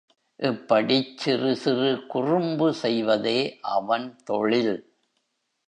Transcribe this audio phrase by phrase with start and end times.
[0.39, 3.37] இப்படிச் சிறு சிறு குறும்பு செய்வதே
[3.61, 4.75] அவன் தொழில்.